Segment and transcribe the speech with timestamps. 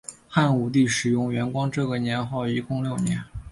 [0.27, 3.23] 汉武帝使用元光这个年号一共六年。